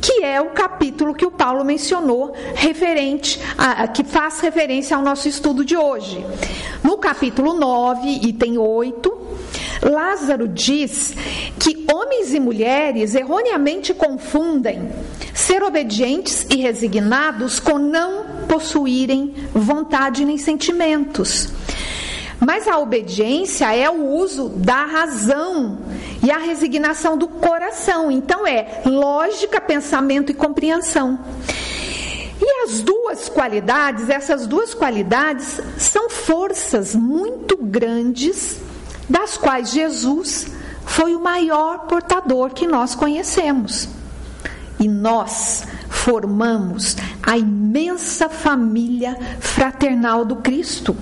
que 0.00 0.24
é 0.24 0.40
o 0.40 0.50
capítulo 0.50 1.14
que 1.14 1.24
o 1.24 1.30
Paulo 1.30 1.64
mencionou, 1.64 2.34
referente 2.54 3.40
a, 3.56 3.86
que 3.88 4.04
faz 4.04 4.40
referência 4.40 4.96
ao 4.96 5.02
nosso 5.02 5.28
estudo 5.28 5.64
de 5.64 5.76
hoje. 5.76 6.24
No 6.82 6.98
capítulo 6.98 7.54
9, 7.54 8.08
item 8.22 8.58
8, 8.58 9.25
Lázaro 9.82 10.48
diz 10.48 11.14
que 11.58 11.86
homens 11.92 12.32
e 12.32 12.40
mulheres 12.40 13.14
erroneamente 13.14 13.92
confundem 13.92 14.90
ser 15.34 15.62
obedientes 15.62 16.46
e 16.50 16.56
resignados 16.56 17.60
com 17.60 17.78
não 17.78 18.24
possuírem 18.48 19.34
vontade 19.52 20.24
nem 20.24 20.38
sentimentos. 20.38 21.50
Mas 22.40 22.68
a 22.68 22.78
obediência 22.78 23.74
é 23.74 23.88
o 23.88 24.06
uso 24.06 24.48
da 24.48 24.84
razão 24.84 25.78
e 26.22 26.30
a 26.30 26.38
resignação 26.38 27.16
do 27.16 27.28
coração. 27.28 28.10
Então 28.10 28.46
é 28.46 28.82
lógica, 28.84 29.60
pensamento 29.60 30.30
e 30.30 30.34
compreensão. 30.34 31.18
E 32.40 32.64
as 32.64 32.80
duas 32.82 33.28
qualidades, 33.28 34.10
essas 34.10 34.46
duas 34.46 34.74
qualidades 34.74 35.60
são 35.78 36.10
forças 36.10 36.94
muito 36.94 37.56
grandes 37.56 38.60
das 39.08 39.36
quais 39.36 39.70
Jesus 39.70 40.46
foi 40.84 41.14
o 41.14 41.20
maior 41.20 41.80
portador 41.86 42.50
que 42.50 42.66
nós 42.66 42.94
conhecemos. 42.94 43.88
E 44.78 44.86
nós 44.88 45.64
formamos 45.88 46.96
a 47.22 47.36
imensa 47.36 48.28
família 48.28 49.16
fraternal 49.40 50.24
do 50.24 50.36
Cristo. 50.36 50.96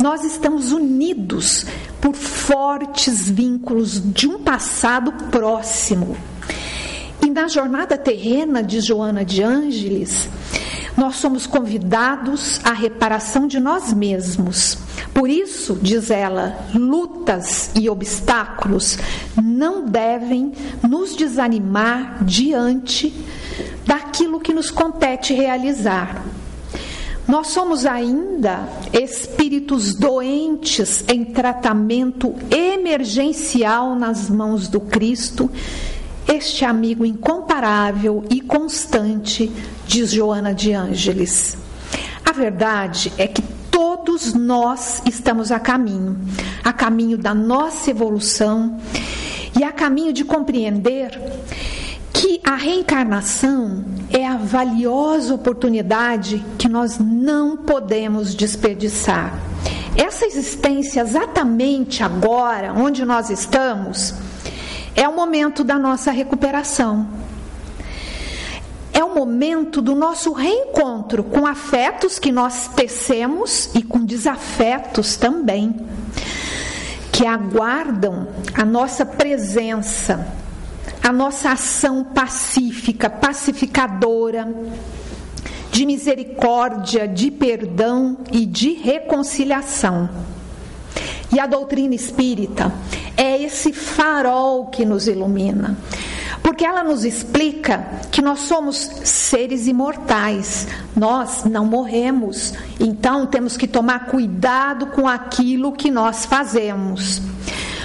Nós 0.00 0.22
estamos 0.22 0.72
unidos 0.72 1.64
por 2.00 2.14
fortes 2.14 3.28
vínculos 3.28 4.00
de 4.12 4.28
um 4.28 4.38
passado 4.38 5.12
próximo. 5.30 6.16
E 7.24 7.30
na 7.30 7.48
jornada 7.48 7.96
terrena 7.96 8.62
de 8.62 8.80
Joana 8.80 9.24
de 9.24 9.42
Ângeles, 9.42 10.28
nós 10.96 11.16
somos 11.16 11.46
convidados 11.46 12.60
à 12.62 12.72
reparação 12.72 13.46
de 13.46 13.58
nós 13.58 13.92
mesmos. 13.92 14.78
Por 15.16 15.30
isso, 15.30 15.78
diz 15.80 16.10
ela, 16.10 16.58
lutas 16.74 17.70
e 17.74 17.88
obstáculos 17.88 18.98
não 19.42 19.86
devem 19.86 20.52
nos 20.86 21.16
desanimar 21.16 22.22
diante 22.22 23.14
daquilo 23.86 24.38
que 24.38 24.52
nos 24.52 24.70
compete 24.70 25.32
realizar. 25.32 26.22
Nós 27.26 27.46
somos 27.46 27.86
ainda 27.86 28.68
espíritos 28.92 29.94
doentes 29.94 31.02
em 31.08 31.24
tratamento 31.24 32.34
emergencial 32.50 33.96
nas 33.96 34.28
mãos 34.28 34.68
do 34.68 34.80
Cristo 34.80 35.50
este 36.28 36.62
amigo 36.62 37.06
incomparável 37.06 38.22
e 38.28 38.42
constante, 38.42 39.50
diz 39.86 40.10
Joana 40.10 40.52
de 40.52 40.74
Ângeles. 40.74 41.56
A 42.22 42.32
verdade 42.32 43.10
é 43.16 43.26
que 43.26 43.55
todos 43.76 44.32
nós 44.32 45.02
estamos 45.04 45.52
a 45.52 45.60
caminho, 45.60 46.18
a 46.64 46.72
caminho 46.72 47.18
da 47.18 47.34
nossa 47.34 47.90
evolução 47.90 48.80
e 49.54 49.62
a 49.62 49.70
caminho 49.70 50.14
de 50.14 50.24
compreender 50.24 51.10
que 52.10 52.40
a 52.42 52.54
reencarnação 52.54 53.84
é 54.10 54.26
a 54.26 54.38
valiosa 54.38 55.34
oportunidade 55.34 56.42
que 56.56 56.70
nós 56.70 56.98
não 56.98 57.54
podemos 57.54 58.34
desperdiçar. 58.34 59.38
Essa 59.94 60.24
existência 60.24 61.02
exatamente 61.02 62.02
agora, 62.02 62.72
onde 62.72 63.04
nós 63.04 63.28
estamos, 63.28 64.14
é 64.94 65.06
o 65.06 65.14
momento 65.14 65.62
da 65.62 65.78
nossa 65.78 66.10
recuperação. 66.10 67.06
É 68.96 69.04
o 69.04 69.14
momento 69.14 69.82
do 69.82 69.94
nosso 69.94 70.32
reencontro 70.32 71.22
com 71.22 71.46
afetos 71.46 72.18
que 72.18 72.32
nós 72.32 72.68
tecemos 72.68 73.68
e 73.74 73.82
com 73.82 74.02
desafetos 74.02 75.16
também, 75.16 75.76
que 77.12 77.26
aguardam 77.26 78.26
a 78.54 78.64
nossa 78.64 79.04
presença, 79.04 80.26
a 81.02 81.12
nossa 81.12 81.50
ação 81.50 82.04
pacífica, 82.04 83.10
pacificadora, 83.10 84.48
de 85.70 85.84
misericórdia, 85.84 87.06
de 87.06 87.30
perdão 87.30 88.16
e 88.32 88.46
de 88.46 88.72
reconciliação. 88.72 90.08
E 91.30 91.38
a 91.38 91.44
doutrina 91.44 91.94
espírita 91.94 92.72
é 93.14 93.42
esse 93.42 93.74
farol 93.74 94.68
que 94.68 94.86
nos 94.86 95.06
ilumina. 95.06 95.76
Porque 96.42 96.64
ela 96.64 96.82
nos 96.84 97.04
explica 97.04 97.86
que 98.10 98.22
nós 98.22 98.40
somos 98.40 98.76
seres 99.04 99.66
imortais, 99.66 100.66
nós 100.94 101.44
não 101.44 101.64
morremos, 101.64 102.54
então 102.78 103.26
temos 103.26 103.56
que 103.56 103.66
tomar 103.66 104.06
cuidado 104.06 104.86
com 104.88 105.08
aquilo 105.08 105.72
que 105.72 105.90
nós 105.90 106.24
fazemos. 106.24 107.20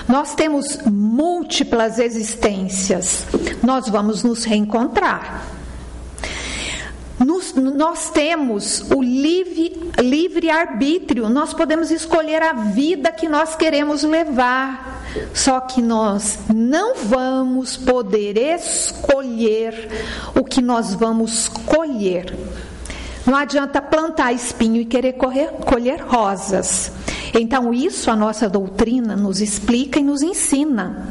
Nós 0.07 0.35
temos 0.35 0.79
múltiplas 0.85 1.99
existências, 1.99 3.25
nós 3.63 3.87
vamos 3.87 4.23
nos 4.23 4.43
reencontrar. 4.43 5.50
Nos, 7.25 7.53
nós 7.53 8.09
temos 8.09 8.81
o 8.89 9.01
livre, 9.01 9.91
livre 9.99 10.49
arbítrio, 10.49 11.29
nós 11.29 11.53
podemos 11.53 11.91
escolher 11.91 12.41
a 12.41 12.53
vida 12.53 13.11
que 13.11 13.29
nós 13.29 13.55
queremos 13.55 14.03
levar. 14.03 15.03
Só 15.33 15.59
que 15.59 15.81
nós 15.81 16.39
não 16.53 16.95
vamos 16.95 17.77
poder 17.77 18.37
escolher 18.37 19.89
o 20.33 20.43
que 20.43 20.61
nós 20.61 20.95
vamos 20.95 21.47
colher. 21.47 22.35
Não 23.25 23.35
adianta 23.35 23.81
plantar 23.81 24.33
espinho 24.33 24.81
e 24.81 24.85
querer 24.85 25.13
correr, 25.13 25.49
colher 25.65 26.01
rosas. 26.01 26.91
Então, 27.33 27.73
isso 27.73 28.09
a 28.09 28.15
nossa 28.15 28.49
doutrina 28.49 29.15
nos 29.15 29.41
explica 29.41 29.99
e 29.99 30.03
nos 30.03 30.23
ensina. 30.23 31.07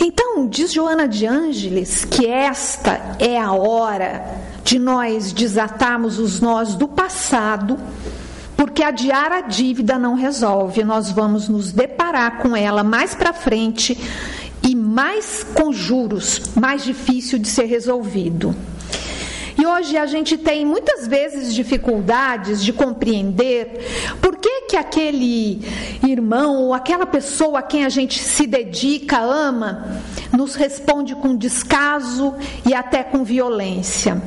Então, 0.00 0.46
diz 0.46 0.72
Joana 0.72 1.06
de 1.08 1.26
Ângeles 1.26 2.04
que 2.04 2.26
esta 2.26 3.16
é 3.18 3.38
a 3.38 3.52
hora 3.52 4.37
de 4.68 4.78
nós 4.78 5.32
desatarmos 5.32 6.18
os 6.18 6.42
nós 6.42 6.74
do 6.74 6.86
passado, 6.86 7.78
porque 8.54 8.82
adiar 8.82 9.32
a 9.32 9.40
dívida 9.40 9.98
não 9.98 10.14
resolve. 10.14 10.84
Nós 10.84 11.10
vamos 11.10 11.48
nos 11.48 11.72
deparar 11.72 12.36
com 12.36 12.54
ela 12.54 12.84
mais 12.84 13.14
para 13.14 13.32
frente 13.32 13.98
e 14.62 14.76
mais 14.76 15.42
com 15.54 15.72
juros, 15.72 16.50
mais 16.54 16.84
difícil 16.84 17.38
de 17.38 17.48
ser 17.48 17.64
resolvido. 17.64 18.54
E 19.58 19.64
hoje 19.64 19.96
a 19.96 20.04
gente 20.04 20.36
tem 20.36 20.66
muitas 20.66 21.06
vezes 21.06 21.54
dificuldades 21.54 22.62
de 22.62 22.70
compreender 22.70 23.80
por 24.20 24.36
que, 24.36 24.66
que 24.68 24.76
aquele 24.76 25.62
irmão 26.06 26.64
ou 26.64 26.74
aquela 26.74 27.06
pessoa 27.06 27.60
a 27.60 27.62
quem 27.62 27.86
a 27.86 27.88
gente 27.88 28.18
se 28.18 28.46
dedica, 28.46 29.18
ama, 29.18 30.02
nos 30.30 30.54
responde 30.56 31.14
com 31.14 31.34
descaso 31.34 32.34
e 32.66 32.74
até 32.74 33.02
com 33.02 33.24
violência. 33.24 34.22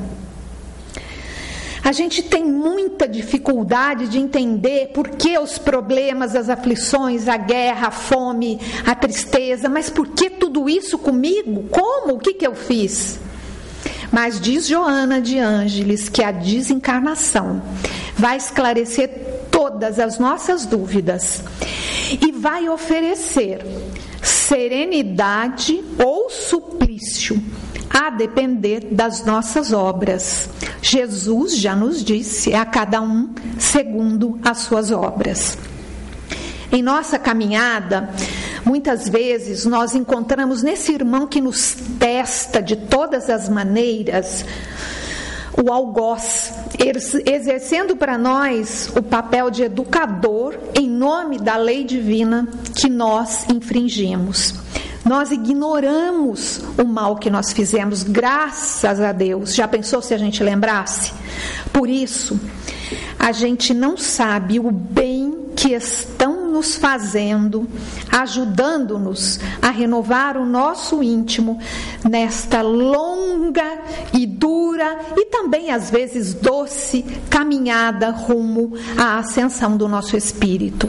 A 1.83 1.91
gente 1.91 2.21
tem 2.21 2.45
muita 2.45 3.07
dificuldade 3.07 4.07
de 4.07 4.19
entender 4.19 4.91
por 4.93 5.09
que 5.09 5.37
os 5.39 5.57
problemas, 5.57 6.35
as 6.35 6.47
aflições, 6.47 7.27
a 7.27 7.37
guerra, 7.37 7.87
a 7.87 7.91
fome, 7.91 8.59
a 8.85 8.93
tristeza, 8.93 9.67
mas 9.67 9.89
por 9.89 10.07
que 10.09 10.29
tudo 10.29 10.69
isso 10.69 10.99
comigo? 10.99 11.65
Como? 11.71 12.13
O 12.13 12.19
que, 12.19 12.35
que 12.35 12.45
eu 12.45 12.53
fiz? 12.53 13.19
Mas 14.11 14.39
diz 14.39 14.67
Joana 14.67 15.19
de 15.19 15.39
Ângeles 15.39 16.07
que 16.07 16.23
a 16.23 16.31
desencarnação 16.31 17.61
vai 18.15 18.37
esclarecer 18.37 19.09
todas 19.49 19.97
as 19.97 20.19
nossas 20.19 20.65
dúvidas 20.65 21.43
e 22.21 22.31
vai 22.31 22.69
oferecer 22.69 23.65
serenidade 24.21 25.83
ou 25.97 26.29
suplício 26.29 27.41
a 27.93 28.09
depender 28.09 28.87
das 28.91 29.25
nossas 29.25 29.73
obras. 29.73 30.49
Jesus 30.81 31.57
já 31.57 31.75
nos 31.75 32.03
disse: 32.03 32.51
é 32.51 32.57
a 32.57 32.65
cada 32.65 33.01
um 33.01 33.33
segundo 33.59 34.39
as 34.43 34.59
suas 34.59 34.91
obras. 34.91 35.57
Em 36.71 36.81
nossa 36.81 37.19
caminhada, 37.19 38.09
muitas 38.63 39.09
vezes 39.09 39.65
nós 39.65 39.93
encontramos 39.93 40.63
nesse 40.63 40.93
irmão 40.93 41.27
que 41.27 41.41
nos 41.41 41.75
testa 41.99 42.61
de 42.61 42.77
todas 42.77 43.29
as 43.29 43.49
maneiras 43.49 44.45
o 45.61 45.71
algoz, 45.71 46.53
exercendo 47.25 47.95
para 47.95 48.17
nós 48.17 48.91
o 48.95 49.03
papel 49.03 49.51
de 49.51 49.63
educador 49.63 50.57
em 50.73 50.89
nome 50.89 51.37
da 51.37 51.57
lei 51.57 51.83
divina 51.83 52.47
que 52.73 52.89
nós 52.89 53.45
infringimos. 53.49 54.55
Nós 55.11 55.29
ignoramos 55.29 56.61
o 56.81 56.85
mal 56.85 57.17
que 57.17 57.29
nós 57.29 57.51
fizemos, 57.51 58.01
graças 58.01 59.01
a 59.01 59.11
Deus. 59.11 59.53
Já 59.53 59.67
pensou 59.67 60.01
se 60.01 60.13
a 60.13 60.17
gente 60.17 60.41
lembrasse? 60.41 61.11
Por 61.73 61.89
isso, 61.89 62.39
a 63.19 63.33
gente 63.33 63.73
não 63.73 63.97
sabe 63.97 64.57
o 64.57 64.71
bem 64.71 65.47
que 65.53 65.73
estão 65.73 66.49
nos 66.49 66.77
fazendo, 66.77 67.67
ajudando-nos 68.09 69.37
a 69.61 69.69
renovar 69.69 70.37
o 70.37 70.45
nosso 70.45 71.03
íntimo 71.03 71.59
nesta 72.09 72.61
longa 72.61 73.81
e 74.13 74.25
dura 74.25 74.97
e 75.17 75.25
também 75.25 75.71
às 75.71 75.91
vezes 75.91 76.33
doce 76.33 77.03
caminhada 77.29 78.11
rumo 78.11 78.75
à 78.97 79.19
ascensão 79.19 79.75
do 79.75 79.89
nosso 79.89 80.15
espírito 80.15 80.87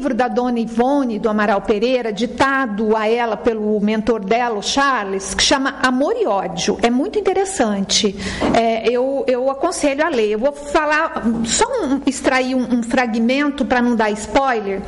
livro 0.00 0.14
da 0.14 0.28
dona 0.28 0.58
Ivone 0.58 1.18
do 1.18 1.28
Amaral 1.28 1.60
Pereira, 1.60 2.10
ditado 2.10 2.96
a 2.96 3.06
ela 3.06 3.36
pelo 3.36 3.78
mentor 3.80 4.24
dela, 4.24 4.58
o 4.58 4.62
Charles, 4.62 5.34
que 5.34 5.42
chama 5.42 5.76
Amor 5.82 6.14
e 6.16 6.26
Ódio. 6.26 6.78
É 6.80 6.88
muito 6.88 7.18
interessante. 7.18 8.16
É, 8.58 8.88
eu, 8.88 9.22
eu 9.26 9.50
aconselho 9.50 10.02
a 10.02 10.08
ler. 10.08 10.30
Eu 10.30 10.38
vou 10.38 10.52
falar, 10.52 11.22
só 11.44 11.66
um, 11.84 12.00
extrair 12.06 12.54
um, 12.54 12.78
um 12.78 12.82
fragmento 12.82 13.62
para 13.66 13.82
não 13.82 13.94
dar 13.94 14.10
spoiler. 14.12 14.80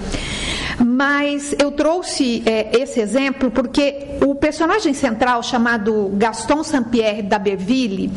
Mas 0.82 1.54
eu 1.58 1.70
trouxe 1.70 2.42
é, 2.46 2.80
esse 2.80 2.98
exemplo 2.98 3.50
porque 3.50 4.16
o 4.26 4.34
personagem 4.34 4.94
central, 4.94 5.42
chamado 5.42 6.10
Gaston 6.14 6.64
Saint-Pierre 6.64 7.20
d'Aberville, 7.20 8.10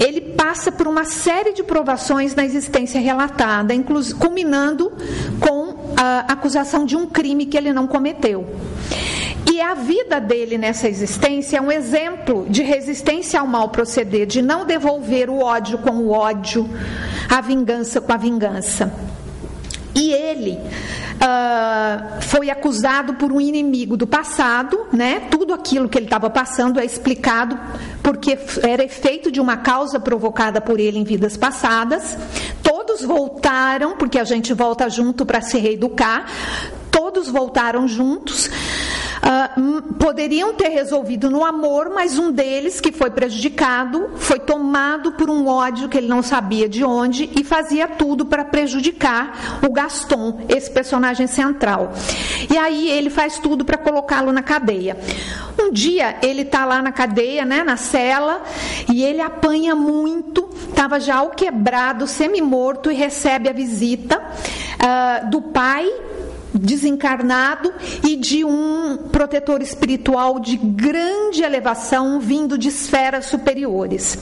ele 0.00 0.22
passa 0.22 0.72
por 0.72 0.88
uma 0.88 1.04
série 1.04 1.52
de 1.52 1.62
provações 1.62 2.34
na 2.34 2.42
existência 2.42 2.98
relatada, 2.98 3.74
culminando 4.18 4.90
com 5.38 5.59
a 5.96 6.32
acusação 6.32 6.84
de 6.84 6.96
um 6.96 7.06
crime 7.06 7.46
que 7.46 7.56
ele 7.56 7.72
não 7.72 7.86
cometeu. 7.86 8.46
E 9.50 9.60
a 9.60 9.74
vida 9.74 10.20
dele 10.20 10.56
nessa 10.56 10.88
existência 10.88 11.58
é 11.58 11.60
um 11.60 11.72
exemplo 11.72 12.46
de 12.48 12.62
resistência 12.62 13.40
ao 13.40 13.46
mal 13.46 13.68
proceder, 13.68 14.26
de 14.26 14.40
não 14.40 14.64
devolver 14.64 15.28
o 15.28 15.40
ódio 15.40 15.78
com 15.78 15.90
o 15.90 16.10
ódio, 16.10 16.68
a 17.28 17.40
vingança 17.40 18.00
com 18.00 18.12
a 18.12 18.16
vingança. 18.16 18.92
E 19.94 20.12
ele 20.12 20.52
uh, 20.52 22.22
foi 22.22 22.48
acusado 22.48 23.14
por 23.14 23.32
um 23.32 23.40
inimigo 23.40 23.96
do 23.96 24.06
passado, 24.06 24.86
né? 24.92 25.20
Tudo 25.30 25.52
aquilo 25.52 25.88
que 25.88 25.98
ele 25.98 26.06
estava 26.06 26.30
passando 26.30 26.78
é 26.78 26.84
explicado 26.84 27.58
porque 28.02 28.38
era 28.62 28.84
efeito 28.84 29.30
de 29.30 29.40
uma 29.40 29.56
causa 29.58 29.98
provocada 29.98 30.60
por 30.60 30.78
ele 30.78 30.98
em 30.98 31.04
vidas 31.04 31.36
passadas. 31.36 32.16
Todos 33.00 33.04
voltaram, 33.04 33.96
porque 33.96 34.18
a 34.18 34.24
gente 34.24 34.52
volta 34.52 34.88
junto 34.90 35.24
para 35.24 35.40
se 35.40 35.58
reeducar. 35.58 36.26
Todos 36.90 37.28
voltaram 37.28 37.88
juntos 37.88 38.50
uh, 39.22 39.82
poderiam 39.94 40.54
ter 40.54 40.68
resolvido 40.68 41.30
no 41.30 41.44
amor, 41.44 41.90
mas 41.94 42.18
um 42.18 42.30
deles, 42.30 42.80
que 42.80 42.92
foi 42.92 43.10
prejudicado, 43.10 44.10
foi 44.16 44.38
tomado 44.38 45.12
por 45.12 45.28
um 45.28 45.46
ódio 45.46 45.88
que 45.88 45.98
ele 45.98 46.08
não 46.08 46.22
sabia 46.22 46.68
de 46.68 46.84
onde 46.84 47.30
e 47.38 47.44
fazia 47.44 47.86
tudo 47.86 48.26
para 48.26 48.44
prejudicar 48.44 49.60
o 49.66 49.72
Gaston, 49.72 50.40
esse 50.48 50.70
personagem 50.70 51.26
central. 51.26 51.92
E 52.50 52.56
aí 52.56 52.90
ele 52.90 53.10
faz 53.10 53.38
tudo 53.38 53.64
para 53.64 53.78
colocá-lo 53.78 54.32
na 54.32 54.42
cadeia. 54.42 54.96
Um 55.58 55.70
dia 55.70 56.16
ele 56.22 56.42
está 56.42 56.64
lá 56.64 56.80
na 56.82 56.92
cadeia, 56.92 57.44
né, 57.44 57.62
na 57.62 57.76
cela, 57.76 58.42
e 58.92 59.02
ele 59.02 59.20
apanha 59.20 59.74
muito, 59.74 60.48
estava 60.68 60.98
já 60.98 61.16
ao 61.16 61.30
quebrado, 61.30 62.06
semi-morto, 62.06 62.90
e 62.90 62.94
recebe 62.94 63.48
a 63.48 63.52
visita 63.52 64.20
uh, 64.20 65.30
do 65.30 65.42
pai 65.42 65.86
desencarnado 66.54 67.72
e 68.06 68.16
de 68.16 68.44
um 68.44 68.96
protetor 69.10 69.62
espiritual 69.62 70.38
de 70.40 70.56
grande 70.56 71.42
elevação 71.42 72.20
vindo 72.20 72.58
de 72.58 72.68
esferas 72.68 73.26
superiores. 73.26 74.18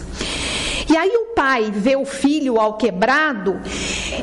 E 0.90 0.96
aí 0.96 1.10
o 1.10 1.34
pai 1.34 1.70
vê 1.70 1.96
o 1.96 2.06
filho 2.06 2.58
ao 2.58 2.78
quebrado 2.78 3.60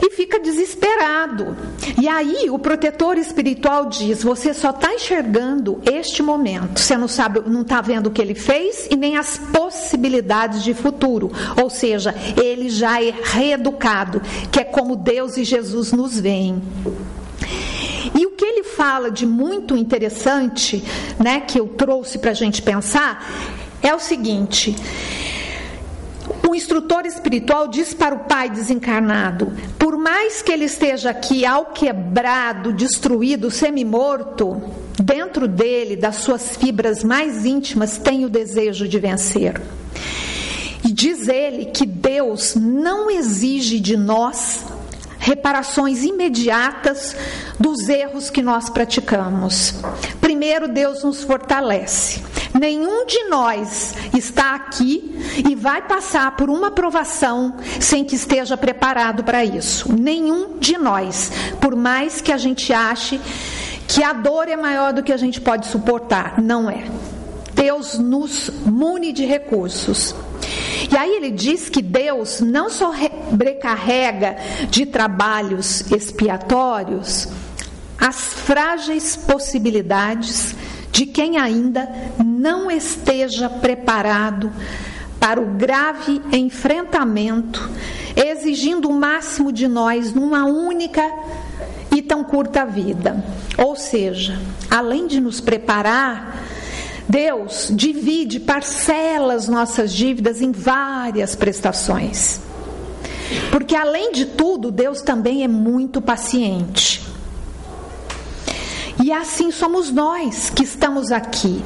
e 0.01 0.09
fica 0.11 0.39
desesperado. 0.39 1.55
E 2.01 2.07
aí 2.07 2.49
o 2.49 2.57
protetor 2.57 3.19
espiritual 3.19 3.85
diz: 3.85 4.23
Você 4.23 4.51
só 4.51 4.71
está 4.71 4.93
enxergando 4.93 5.79
este 5.85 6.23
momento. 6.23 6.79
Você 6.79 6.97
não 6.97 7.07
sabe, 7.07 7.41
não 7.47 7.61
está 7.61 7.81
vendo 7.81 8.07
o 8.07 8.11
que 8.11 8.21
ele 8.21 8.33
fez 8.33 8.87
e 8.89 8.95
nem 8.95 9.15
as 9.15 9.37
possibilidades 9.37 10.63
de 10.63 10.73
futuro. 10.73 11.31
Ou 11.61 11.69
seja, 11.69 12.15
ele 12.41 12.67
já 12.67 12.99
é 13.01 13.13
reeducado, 13.23 14.19
que 14.51 14.59
é 14.59 14.63
como 14.63 14.95
Deus 14.95 15.37
e 15.37 15.43
Jesus 15.43 15.91
nos 15.91 16.19
veem. 16.19 16.63
Fala 18.75 19.09
de 19.09 19.25
muito 19.25 19.75
interessante, 19.75 20.83
né, 21.17 21.39
que 21.39 21.59
eu 21.59 21.67
trouxe 21.67 22.17
para 22.17 22.31
a 22.31 22.33
gente 22.33 22.61
pensar, 22.61 23.25
é 23.81 23.93
o 23.95 23.99
seguinte. 23.99 24.75
O 26.47 26.53
instrutor 26.53 27.05
espiritual 27.05 27.67
diz 27.67 27.93
para 27.93 28.15
o 28.15 28.19
pai 28.19 28.49
desencarnado: 28.49 29.53
por 29.79 29.97
mais 29.97 30.41
que 30.41 30.51
ele 30.51 30.65
esteja 30.65 31.09
aqui 31.09 31.45
ao 31.45 31.67
quebrado, 31.67 32.73
destruído, 32.73 33.49
semi-morto, 33.49 34.61
dentro 35.01 35.47
dele, 35.47 35.95
das 35.95 36.17
suas 36.17 36.57
fibras 36.57 37.03
mais 37.03 37.45
íntimas, 37.45 37.97
tem 37.97 38.25
o 38.25 38.29
desejo 38.29 38.88
de 38.88 38.99
vencer. 38.99 39.61
E 40.83 40.91
diz 40.91 41.27
ele 41.27 41.65
que 41.65 41.85
Deus 41.85 42.55
não 42.55 43.09
exige 43.09 43.79
de 43.79 43.97
nós 43.97 44.65
reparações 45.25 46.03
imediatas 46.03 47.15
dos 47.59 47.89
erros 47.89 48.29
que 48.29 48.43
nós 48.43 48.69
praticamos. 48.69 49.73
Primeiro, 50.21 50.67
Deus 50.67 51.03
nos 51.03 51.23
fortalece. 51.23 52.21
Nenhum 52.53 53.07
de 53.07 53.23
nós 53.23 53.95
está 54.15 54.53
aqui 54.53 55.19
e 55.49 55.55
vai 55.55 55.81
passar 55.81 56.35
por 56.35 56.47
uma 56.47 56.69
provação 56.69 57.55
sem 57.79 58.05
que 58.05 58.15
esteja 58.15 58.55
preparado 58.55 59.23
para 59.23 59.43
isso. 59.43 59.91
Nenhum 59.91 60.59
de 60.59 60.77
nós, 60.77 61.31
por 61.59 61.75
mais 61.75 62.21
que 62.21 62.31
a 62.31 62.38
gente 62.38 62.71
ache 62.71 63.19
que 63.88 64.03
a 64.03 64.13
dor 64.13 64.47
é 64.47 64.55
maior 64.55 64.93
do 64.93 65.01
que 65.01 65.11
a 65.11 65.17
gente 65.17 65.41
pode 65.41 65.65
suportar, 65.65 66.39
não 66.39 66.69
é. 66.69 66.83
Deus 67.55 67.97
nos 67.97 68.51
mune 68.63 69.11
de 69.11 69.25
recursos. 69.25 70.13
E 70.91 70.98
aí 70.98 71.15
ele 71.15 71.32
diz 71.32 71.69
que 71.69 71.82
Deus 71.82 72.41
não 72.41 72.69
só 72.69 72.93
sobrecarrega 72.93 74.38
de 74.69 74.86
trabalhos 74.86 75.91
expiatórios 75.91 77.28
as 77.98 78.34
frágeis 78.34 79.15
possibilidades 79.15 80.56
de 80.91 81.06
quem 81.06 81.38
ainda 81.38 81.88
não 82.24 82.69
esteja 82.69 83.50
preparado 83.50 84.52
para 85.19 85.41
o 85.41 85.45
grave 85.56 86.21
enfrentamento, 86.32 87.69
exigindo 88.15 88.89
o 88.89 88.93
máximo 88.93 89.52
de 89.52 89.67
nós 89.67 90.13
numa 90.13 90.45
única 90.45 91.02
e 91.95 92.02
tão 92.02 92.24
curta 92.24 92.65
vida. 92.65 93.24
Ou 93.58 93.76
seja, 93.76 94.39
além 94.69 95.08
de 95.08 95.19
nos 95.19 95.41
preparar 95.41 96.43
Deus 97.07 97.69
divide, 97.71 98.39
parcelas 98.39 99.47
nossas 99.47 99.93
dívidas 99.93 100.41
em 100.41 100.51
várias 100.51 101.35
prestações. 101.35 102.39
Porque 103.51 103.75
além 103.75 104.11
de 104.11 104.25
tudo, 104.25 104.71
Deus 104.71 105.01
também 105.01 105.43
é 105.43 105.47
muito 105.47 106.01
paciente. 106.01 107.03
E 109.03 109.11
assim 109.11 109.51
somos 109.51 109.91
nós 109.91 110.49
que 110.49 110.63
estamos 110.63 111.11
aqui. 111.11 111.63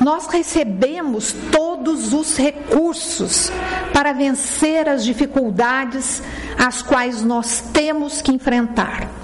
Nós 0.00 0.26
recebemos 0.26 1.34
todos 1.52 2.12
os 2.12 2.36
recursos 2.36 3.50
para 3.92 4.12
vencer 4.12 4.88
as 4.88 5.04
dificuldades 5.04 6.22
às 6.58 6.82
quais 6.82 7.22
nós 7.22 7.62
temos 7.72 8.20
que 8.20 8.32
enfrentar 8.32 9.23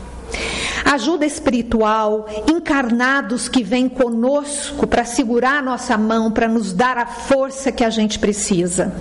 ajuda 0.85 1.25
espiritual, 1.25 2.27
encarnados 2.49 3.49
que 3.49 3.63
vêm 3.63 3.89
conosco 3.89 4.87
para 4.87 5.05
segurar 5.05 5.63
nossa 5.63 5.97
mão, 5.97 6.31
para 6.31 6.49
nos 6.49 6.73
dar 6.73 6.99
a 6.99 7.07
força 7.07 7.71
que 7.71 7.85
a 7.85 7.91
gente 7.91 8.19
precisa. 8.19 8.93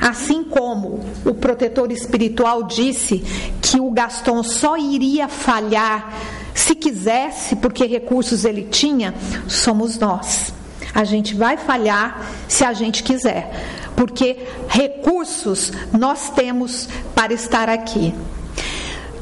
Assim 0.00 0.44
como 0.44 1.00
o 1.24 1.34
protetor 1.34 1.90
espiritual 1.92 2.64
disse 2.64 3.18
que 3.60 3.80
o 3.80 3.90
Gaston 3.90 4.42
só 4.42 4.76
iria 4.76 5.28
falhar 5.28 6.12
se 6.54 6.74
quisesse, 6.74 7.56
porque 7.56 7.86
recursos 7.86 8.44
ele 8.44 8.64
tinha, 8.64 9.14
somos 9.46 9.98
nós. 9.98 10.52
A 10.94 11.04
gente 11.04 11.34
vai 11.34 11.56
falhar 11.56 12.26
se 12.48 12.64
a 12.64 12.72
gente 12.72 13.02
quiser, 13.02 13.50
porque 13.94 14.36
recursos 14.68 15.72
nós 15.92 16.30
temos 16.30 16.88
para 17.14 17.32
estar 17.32 17.68
aqui. 17.68 18.12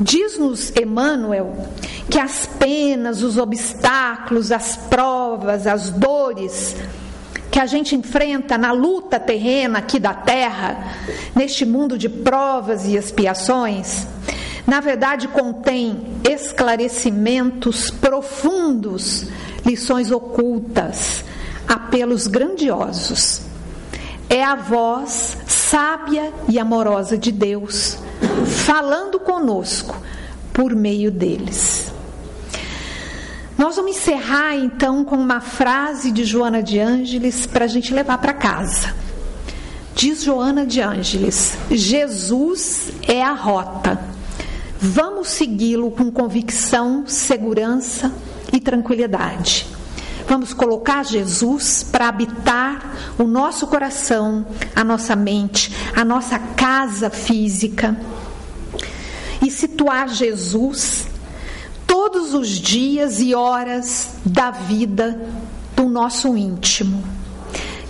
Diz-nos 0.00 0.70
Emmanuel 0.76 1.54
que 2.10 2.18
as 2.18 2.46
penas, 2.46 3.22
os 3.22 3.38
obstáculos, 3.38 4.52
as 4.52 4.76
provas, 4.76 5.66
as 5.66 5.90
dores 5.90 6.76
que 7.50 7.58
a 7.58 7.64
gente 7.64 7.96
enfrenta 7.96 8.58
na 8.58 8.70
luta 8.70 9.18
terrena 9.18 9.78
aqui 9.78 9.98
da 9.98 10.12
terra, 10.12 10.94
neste 11.34 11.64
mundo 11.64 11.96
de 11.96 12.06
provas 12.06 12.84
e 12.84 12.96
expiações, 12.96 14.06
na 14.66 14.80
verdade 14.80 15.26
contém 15.28 16.04
esclarecimentos 16.28 17.90
profundos, 17.90 19.28
lições 19.64 20.10
ocultas, 20.10 21.24
apelos 21.66 22.26
grandiosos. 22.26 23.40
É 24.28 24.44
a 24.44 24.54
voz 24.54 25.38
sábia 25.46 26.32
e 26.48 26.58
amorosa 26.58 27.16
de 27.16 27.32
Deus 27.32 27.98
falando 28.46 29.18
conosco 29.18 29.96
por 30.52 30.74
meio 30.74 31.10
deles. 31.10 31.92
Nós 33.58 33.76
vamos 33.76 33.96
encerrar 33.96 34.54
então 34.54 35.04
com 35.04 35.16
uma 35.16 35.40
frase 35.40 36.10
de 36.10 36.24
Joana 36.24 36.62
de 36.62 36.78
Ângeles 36.78 37.46
para 37.46 37.64
a 37.64 37.68
gente 37.68 37.92
levar 37.94 38.18
para 38.18 38.34
casa. 38.34 38.94
Diz 39.94 40.22
Joana 40.22 40.66
de 40.66 40.80
Ângeles: 40.80 41.56
Jesus 41.70 42.90
é 43.08 43.22
a 43.22 43.32
rota. 43.32 43.98
Vamos 44.78 45.28
segui-lo 45.28 45.90
com 45.90 46.10
convicção, 46.10 47.04
segurança 47.06 48.12
e 48.52 48.60
tranquilidade. 48.60 49.75
Vamos 50.28 50.52
colocar 50.52 51.04
Jesus 51.04 51.84
para 51.84 52.08
habitar 52.08 53.14
o 53.16 53.24
nosso 53.24 53.66
coração, 53.66 54.44
a 54.74 54.82
nossa 54.82 55.14
mente, 55.14 55.72
a 55.94 56.04
nossa 56.04 56.38
casa 56.38 57.08
física 57.10 57.96
e 59.40 59.50
situar 59.50 60.08
Jesus 60.08 61.06
todos 61.86 62.34
os 62.34 62.48
dias 62.48 63.20
e 63.20 63.34
horas 63.34 64.16
da 64.24 64.50
vida 64.50 65.20
do 65.76 65.88
nosso 65.88 66.36
íntimo. 66.36 67.04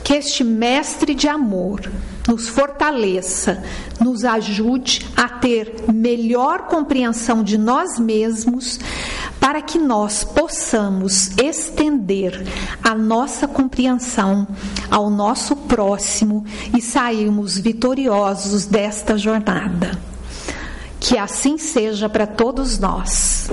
Que 0.04 0.14
este 0.14 0.44
mestre 0.44 1.14
de 1.14 1.26
amor 1.26 1.90
nos 2.28 2.48
fortaleça, 2.48 3.64
nos 4.00 4.24
ajude 4.24 5.06
a 5.16 5.28
ter 5.28 5.84
melhor 5.92 6.66
compreensão 6.66 7.42
de 7.42 7.56
nós 7.56 7.98
mesmos, 7.98 8.78
para 9.40 9.62
que 9.62 9.78
nós 9.78 10.24
possamos 10.24 11.36
estender 11.38 12.44
a 12.82 12.94
nossa 12.94 13.46
compreensão 13.46 14.46
ao 14.90 15.10
nosso 15.10 15.54
próximo 15.56 16.44
e 16.76 16.80
sairmos 16.80 17.58
vitoriosos 17.58 18.66
desta 18.66 19.16
jornada. 19.16 19.98
Que 20.98 21.16
assim 21.18 21.58
seja 21.58 22.08
para 22.08 22.26
todos 22.26 22.78
nós. 22.78 23.48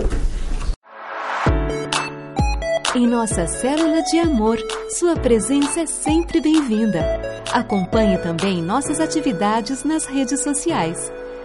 Em 2.96 3.08
nossa 3.08 3.48
célula 3.48 4.04
de 4.04 4.20
amor, 4.20 4.58
sua 4.90 5.16
presença 5.16 5.82
é 5.82 5.86
sempre 5.88 6.40
bem-vinda. 6.40 7.04
Acompanhe 7.52 8.20
também 8.20 8.62
nossas 8.62 9.00
atividades 9.00 9.84
nas 9.84 10.06
redes 10.06 10.44
sociais. 10.44 11.12